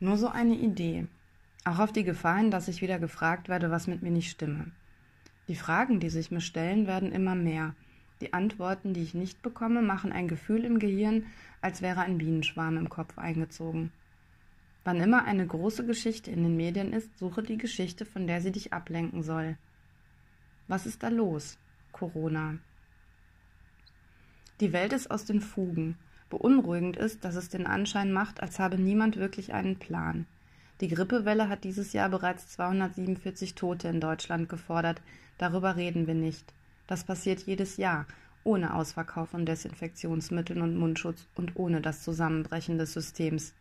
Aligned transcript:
Nur 0.00 0.16
so 0.16 0.28
eine 0.28 0.54
Idee. 0.54 1.06
Auch 1.64 1.78
auf 1.78 1.92
die 1.92 2.04
Gefahr 2.04 2.38
hin, 2.38 2.50
dass 2.50 2.68
ich 2.68 2.82
wieder 2.82 2.98
gefragt 2.98 3.48
werde, 3.48 3.70
was 3.70 3.86
mit 3.86 4.02
mir 4.02 4.10
nicht 4.10 4.30
stimme. 4.30 4.72
Die 5.48 5.54
Fragen, 5.54 6.00
die 6.00 6.10
sich 6.10 6.30
mir 6.30 6.40
stellen, 6.40 6.86
werden 6.86 7.12
immer 7.12 7.34
mehr. 7.34 7.74
Die 8.20 8.32
Antworten, 8.32 8.94
die 8.94 9.02
ich 9.02 9.14
nicht 9.14 9.42
bekomme, 9.42 9.82
machen 9.82 10.12
ein 10.12 10.28
Gefühl 10.28 10.64
im 10.64 10.78
Gehirn, 10.78 11.26
als 11.60 11.82
wäre 11.82 12.00
ein 12.00 12.18
Bienenschwarm 12.18 12.76
im 12.76 12.88
Kopf 12.88 13.18
eingezogen. 13.18 13.92
Wann 14.84 15.00
immer 15.00 15.24
eine 15.24 15.46
große 15.46 15.86
Geschichte 15.86 16.30
in 16.30 16.42
den 16.42 16.56
Medien 16.56 16.92
ist, 16.92 17.18
suche 17.18 17.42
die 17.42 17.56
Geschichte, 17.56 18.04
von 18.04 18.26
der 18.26 18.40
sie 18.40 18.52
dich 18.52 18.72
ablenken 18.72 19.22
soll. 19.22 19.56
Was 20.68 20.86
ist 20.86 21.02
da 21.02 21.08
los? 21.08 21.58
Corona. 21.92 22.58
Die 24.60 24.72
Welt 24.72 24.92
ist 24.92 25.10
aus 25.10 25.24
den 25.24 25.40
Fugen. 25.40 25.96
Beunruhigend 26.30 26.96
ist, 26.96 27.24
dass 27.24 27.34
es 27.34 27.48
den 27.48 27.66
Anschein 27.66 28.12
macht, 28.12 28.42
als 28.42 28.58
habe 28.58 28.78
niemand 28.78 29.16
wirklich 29.16 29.54
einen 29.54 29.76
Plan. 29.76 30.26
Die 30.80 30.88
Grippewelle 30.88 31.48
hat 31.48 31.64
dieses 31.64 31.92
Jahr 31.92 32.08
bereits 32.08 32.48
247 32.48 33.54
Tote 33.54 33.88
in 33.88 34.00
Deutschland 34.00 34.48
gefordert. 34.48 35.00
Darüber 35.38 35.76
reden 35.76 36.06
wir 36.06 36.14
nicht. 36.14 36.52
Das 36.86 37.04
passiert 37.04 37.42
jedes 37.42 37.76
Jahr, 37.76 38.06
ohne 38.42 38.74
Ausverkauf 38.74 39.30
von 39.30 39.46
Desinfektionsmitteln 39.46 40.60
und 40.60 40.76
Mundschutz 40.76 41.26
und 41.34 41.56
ohne 41.56 41.80
das 41.80 42.02
Zusammenbrechen 42.02 42.78
des 42.78 42.92
Systems. 42.92 43.54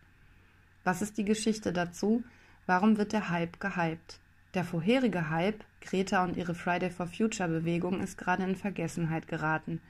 Was 0.83 1.01
ist 1.01 1.17
die 1.17 1.25
Geschichte 1.25 1.71
dazu? 1.71 2.23
Warum 2.65 2.97
wird 2.97 3.13
der 3.13 3.29
Hype 3.29 3.59
gehypt? 3.59 4.19
Der 4.53 4.63
vorherige 4.63 5.29
Hype, 5.29 5.63
Greta 5.81 6.23
und 6.23 6.37
ihre 6.37 6.53
Friday 6.53 6.89
for 6.89 7.07
Future 7.07 7.49
Bewegung, 7.49 8.01
ist 8.01 8.17
gerade 8.17 8.43
in 8.43 8.55
Vergessenheit 8.55 9.27
geraten. 9.27 9.81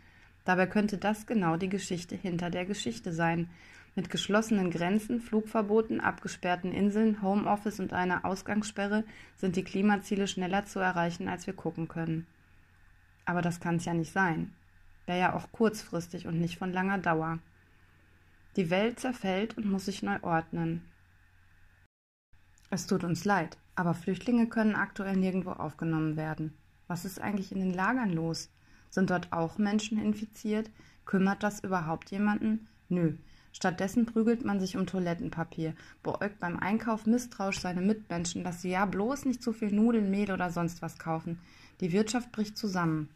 Dabei 0.45 0.67
könnte 0.67 0.97
das 0.97 1.25
genau 1.25 1.57
die 1.57 1.69
Geschichte 1.69 2.15
hinter 2.15 2.49
der 2.49 2.65
Geschichte 2.65 3.13
sein. 3.13 3.49
Mit 3.95 4.09
geschlossenen 4.09 4.71
Grenzen, 4.71 5.21
Flugverboten, 5.21 6.01
abgesperrten 6.01 6.71
Inseln, 6.71 7.21
Homeoffice 7.21 7.79
und 7.79 7.93
einer 7.93 8.25
Ausgangssperre 8.25 9.03
sind 9.37 9.55
die 9.55 9.63
Klimaziele 9.63 10.27
schneller 10.27 10.65
zu 10.65 10.79
erreichen, 10.79 11.29
als 11.29 11.45
wir 11.45 11.53
gucken 11.53 11.87
können. 11.87 12.27
Aber 13.25 13.41
das 13.41 13.59
kann 13.59 13.75
es 13.75 13.85
ja 13.85 13.93
nicht 13.93 14.11
sein. 14.11 14.53
Wäre 15.05 15.19
ja 15.19 15.33
auch 15.33 15.51
kurzfristig 15.51 16.27
und 16.27 16.39
nicht 16.39 16.57
von 16.57 16.73
langer 16.73 16.97
Dauer. 16.97 17.39
Die 18.55 18.69
Welt 18.69 18.99
zerfällt 18.99 19.57
und 19.57 19.69
muss 19.69 19.85
sich 19.85 20.03
neu 20.03 20.17
ordnen. 20.21 20.83
Es 22.69 22.87
tut 22.87 23.03
uns 23.03 23.25
leid, 23.25 23.57
aber 23.75 23.93
Flüchtlinge 23.93 24.47
können 24.47 24.75
aktuell 24.75 25.15
nirgendwo 25.15 25.51
aufgenommen 25.51 26.17
werden. 26.17 26.57
Was 26.87 27.05
ist 27.05 27.21
eigentlich 27.21 27.51
in 27.51 27.59
den 27.59 27.73
Lagern 27.73 28.11
los? 28.11 28.49
Sind 28.93 29.09
dort 29.09 29.33
auch 29.33 29.57
Menschen 29.57 29.97
infiziert? 29.97 30.69
Kümmert 31.05 31.41
das 31.41 31.63
überhaupt 31.63 32.11
jemanden? 32.11 32.67
Nö. 32.89 33.13
Stattdessen 33.51 34.05
prügelt 34.05 34.45
man 34.45 34.59
sich 34.59 34.77
um 34.77 34.85
Toilettenpapier, 34.85 35.73
beäugt 36.03 36.39
beim 36.39 36.59
Einkauf 36.59 37.07
misstrauisch 37.07 37.59
seine 37.59 37.81
Mitmenschen, 37.81 38.43
dass 38.43 38.61
sie 38.61 38.69
ja 38.69 38.85
bloß 38.85 39.25
nicht 39.25 39.41
zu 39.41 39.51
viel 39.51 39.71
Nudeln, 39.71 40.11
Mehl 40.11 40.31
oder 40.31 40.51
sonst 40.51 40.83
was 40.83 40.99
kaufen. 40.99 41.39
Die 41.81 41.91
Wirtschaft 41.91 42.31
bricht 42.31 42.55
zusammen. 42.55 43.09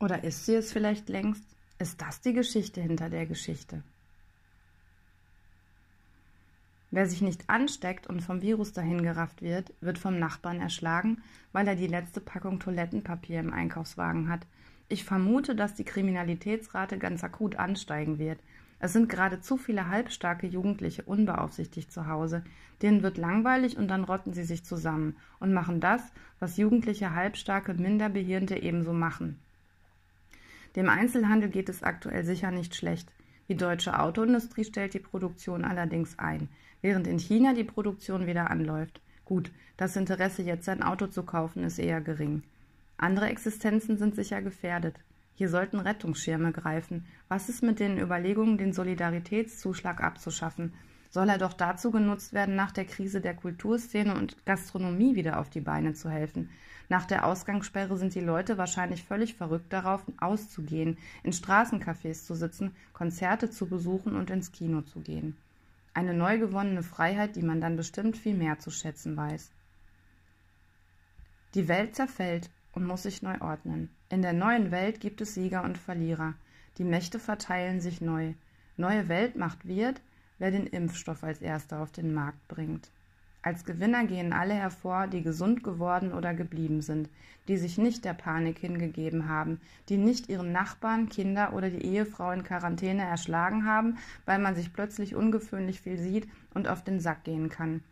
Oder 0.00 0.24
ist 0.24 0.46
sie 0.46 0.54
es 0.54 0.72
vielleicht 0.72 1.10
längst? 1.10 1.44
Ist 1.78 2.00
das 2.00 2.22
die 2.22 2.32
Geschichte 2.32 2.80
hinter 2.80 3.10
der 3.10 3.26
Geschichte? 3.26 3.82
Wer 6.92 7.08
sich 7.08 7.22
nicht 7.22 7.50
ansteckt 7.50 8.06
und 8.06 8.20
vom 8.20 8.40
Virus 8.42 8.72
dahingerafft 8.72 9.42
wird, 9.42 9.72
wird 9.80 9.98
vom 9.98 10.20
Nachbarn 10.20 10.60
erschlagen, 10.60 11.20
weil 11.50 11.66
er 11.66 11.74
die 11.74 11.88
letzte 11.88 12.20
Packung 12.20 12.60
Toilettenpapier 12.60 13.40
im 13.40 13.52
Einkaufswagen 13.52 14.28
hat 14.28 14.46
ich 14.92 15.04
vermute, 15.04 15.56
dass 15.56 15.74
die 15.74 15.84
Kriminalitätsrate 15.84 16.98
ganz 16.98 17.24
akut 17.24 17.56
ansteigen 17.56 18.18
wird. 18.18 18.38
Es 18.78 18.92
sind 18.92 19.08
gerade 19.08 19.40
zu 19.40 19.56
viele 19.56 19.88
halbstarke 19.88 20.46
Jugendliche 20.46 21.02
unbeaufsichtigt 21.04 21.90
zu 21.90 22.08
Hause. 22.08 22.44
Denen 22.82 23.02
wird 23.02 23.16
langweilig 23.16 23.78
und 23.78 23.88
dann 23.88 24.04
rotten 24.04 24.34
sie 24.34 24.44
sich 24.44 24.66
zusammen 24.66 25.16
und 25.40 25.54
machen 25.54 25.80
das, 25.80 26.02
was 26.40 26.58
jugendliche 26.58 27.14
halbstarke 27.14 27.72
Minderbehirnte 27.72 28.62
ebenso 28.62 28.92
machen. 28.92 29.38
Dem 30.76 30.90
Einzelhandel 30.90 31.48
geht 31.48 31.70
es 31.70 31.82
aktuell 31.82 32.24
sicher 32.24 32.50
nicht 32.50 32.74
schlecht. 32.74 33.10
Die 33.48 33.56
deutsche 33.56 33.98
Autoindustrie 33.98 34.64
stellt 34.64 34.94
die 34.94 35.00
Produktion 35.00 35.64
allerdings 35.64 36.18
ein, 36.18 36.48
während 36.80 37.06
in 37.06 37.18
China 37.18 37.54
die 37.54 37.64
Produktion 37.64 38.26
wieder 38.26 38.50
anläuft. 38.50 39.00
Gut, 39.24 39.50
das 39.76 39.96
Interesse, 39.96 40.42
jetzt 40.42 40.68
ein 40.68 40.82
Auto 40.82 41.06
zu 41.06 41.22
kaufen, 41.22 41.64
ist 41.64 41.78
eher 41.78 42.00
gering. 42.00 42.42
Andere 42.96 43.26
Existenzen 43.26 43.98
sind 43.98 44.14
sicher 44.14 44.42
gefährdet. 44.42 44.96
Hier 45.34 45.48
sollten 45.48 45.80
Rettungsschirme 45.80 46.52
greifen. 46.52 47.06
Was 47.28 47.48
ist 47.48 47.62
mit 47.62 47.80
den 47.80 47.98
Überlegungen, 47.98 48.58
den 48.58 48.72
Solidaritätszuschlag 48.72 50.02
abzuschaffen? 50.02 50.72
Soll 51.12 51.28
er 51.28 51.36
doch 51.36 51.52
dazu 51.52 51.90
genutzt 51.90 52.32
werden, 52.32 52.56
nach 52.56 52.72
der 52.72 52.86
Krise 52.86 53.20
der 53.20 53.34
Kulturszene 53.34 54.14
und 54.14 54.46
Gastronomie 54.46 55.14
wieder 55.14 55.38
auf 55.38 55.50
die 55.50 55.60
Beine 55.60 55.92
zu 55.92 56.08
helfen? 56.08 56.48
Nach 56.88 57.04
der 57.04 57.26
Ausgangssperre 57.26 57.98
sind 57.98 58.14
die 58.14 58.20
Leute 58.20 58.56
wahrscheinlich 58.56 59.04
völlig 59.04 59.34
verrückt 59.34 59.70
darauf, 59.74 60.02
auszugehen, 60.18 60.96
in 61.22 61.32
Straßencafés 61.32 62.24
zu 62.24 62.34
sitzen, 62.34 62.74
Konzerte 62.94 63.50
zu 63.50 63.66
besuchen 63.66 64.16
und 64.16 64.30
ins 64.30 64.52
Kino 64.52 64.80
zu 64.80 65.00
gehen. 65.00 65.36
Eine 65.92 66.14
neu 66.14 66.38
gewonnene 66.38 66.82
Freiheit, 66.82 67.36
die 67.36 67.42
man 67.42 67.60
dann 67.60 67.76
bestimmt 67.76 68.16
viel 68.16 68.34
mehr 68.34 68.58
zu 68.58 68.70
schätzen 68.70 69.14
weiß. 69.14 69.50
Die 71.54 71.68
Welt 71.68 71.94
zerfällt, 71.94 72.48
und 72.72 72.86
muss 72.86 73.02
sich 73.02 73.20
neu 73.20 73.38
ordnen. 73.40 73.90
In 74.08 74.22
der 74.22 74.32
neuen 74.32 74.70
Welt 74.70 74.98
gibt 74.98 75.20
es 75.20 75.34
Sieger 75.34 75.62
und 75.62 75.76
Verlierer. 75.76 76.32
Die 76.78 76.84
Mächte 76.84 77.18
verteilen 77.18 77.82
sich 77.82 78.00
neu. 78.00 78.32
Neue 78.78 79.08
Weltmacht 79.08 79.66
wird, 79.66 80.00
wer 80.42 80.50
den 80.50 80.66
Impfstoff 80.66 81.22
als 81.22 81.40
erster 81.40 81.80
auf 81.80 81.92
den 81.92 82.12
Markt 82.12 82.48
bringt. 82.48 82.90
Als 83.42 83.64
Gewinner 83.64 84.06
gehen 84.06 84.32
alle 84.32 84.54
hervor, 84.54 85.06
die 85.06 85.22
gesund 85.22 85.62
geworden 85.62 86.12
oder 86.12 86.34
geblieben 86.34 86.82
sind, 86.82 87.08
die 87.46 87.56
sich 87.56 87.78
nicht 87.78 88.04
der 88.04 88.14
Panik 88.14 88.58
hingegeben 88.58 89.28
haben, 89.28 89.60
die 89.88 89.98
nicht 89.98 90.28
ihren 90.28 90.50
Nachbarn, 90.50 91.08
Kinder 91.08 91.52
oder 91.52 91.70
die 91.70 91.84
Ehefrau 91.84 92.32
in 92.32 92.42
Quarantäne 92.42 93.02
erschlagen 93.02 93.66
haben, 93.66 93.98
weil 94.24 94.40
man 94.40 94.56
sich 94.56 94.72
plötzlich 94.72 95.14
ungewöhnlich 95.14 95.80
viel 95.80 95.96
sieht 95.96 96.26
und 96.54 96.66
auf 96.66 96.82
den 96.82 96.98
Sack 96.98 97.22
gehen 97.22 97.48
kann. 97.48 97.84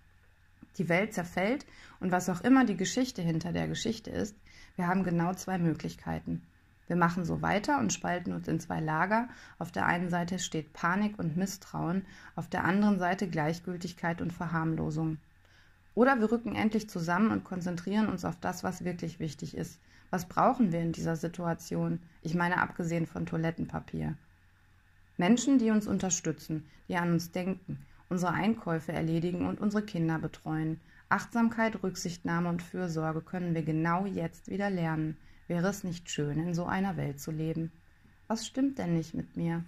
Die 0.76 0.88
Welt 0.88 1.14
zerfällt 1.14 1.64
und 2.00 2.10
was 2.10 2.28
auch 2.28 2.40
immer 2.40 2.64
die 2.64 2.76
Geschichte 2.76 3.22
hinter 3.22 3.52
der 3.52 3.68
Geschichte 3.68 4.10
ist, 4.10 4.34
wir 4.74 4.88
haben 4.88 5.04
genau 5.04 5.34
zwei 5.34 5.58
Möglichkeiten. 5.58 6.42
Wir 6.90 6.96
machen 6.96 7.24
so 7.24 7.40
weiter 7.40 7.78
und 7.78 7.92
spalten 7.92 8.32
uns 8.32 8.48
in 8.48 8.58
zwei 8.58 8.80
Lager. 8.80 9.28
Auf 9.60 9.70
der 9.70 9.86
einen 9.86 10.08
Seite 10.08 10.40
steht 10.40 10.72
Panik 10.72 11.20
und 11.20 11.36
Misstrauen, 11.36 12.04
auf 12.34 12.48
der 12.48 12.64
anderen 12.64 12.98
Seite 12.98 13.28
Gleichgültigkeit 13.28 14.20
und 14.20 14.32
Verharmlosung. 14.32 15.18
Oder 15.94 16.18
wir 16.18 16.32
rücken 16.32 16.56
endlich 16.56 16.90
zusammen 16.90 17.30
und 17.30 17.44
konzentrieren 17.44 18.08
uns 18.08 18.24
auf 18.24 18.40
das, 18.40 18.64
was 18.64 18.84
wirklich 18.84 19.20
wichtig 19.20 19.56
ist. 19.56 19.78
Was 20.10 20.26
brauchen 20.26 20.72
wir 20.72 20.80
in 20.80 20.90
dieser 20.90 21.14
Situation? 21.14 22.00
Ich 22.22 22.34
meine 22.34 22.60
abgesehen 22.60 23.06
von 23.06 23.24
Toilettenpapier. 23.24 24.16
Menschen, 25.16 25.60
die 25.60 25.70
uns 25.70 25.86
unterstützen, 25.86 26.66
die 26.88 26.96
an 26.96 27.12
uns 27.12 27.30
denken, 27.30 27.86
unsere 28.08 28.32
Einkäufe 28.32 28.90
erledigen 28.90 29.46
und 29.46 29.60
unsere 29.60 29.84
Kinder 29.84 30.18
betreuen. 30.18 30.80
Achtsamkeit, 31.08 31.84
Rücksichtnahme 31.84 32.48
und 32.48 32.62
Fürsorge 32.62 33.20
können 33.20 33.54
wir 33.54 33.62
genau 33.62 34.06
jetzt 34.06 34.48
wieder 34.50 34.70
lernen. 34.70 35.16
Wäre 35.50 35.66
es 35.66 35.82
nicht 35.82 36.08
schön, 36.08 36.38
in 36.38 36.54
so 36.54 36.64
einer 36.64 36.96
Welt 36.96 37.18
zu 37.18 37.32
leben? 37.32 37.72
Was 38.28 38.46
stimmt 38.46 38.78
denn 38.78 38.94
nicht 38.94 39.14
mit 39.14 39.36
mir? 39.36 39.64